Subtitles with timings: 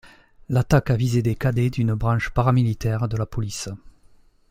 [0.49, 3.69] L'attaque a visé des cadets d'une branche paramilitaire de la police.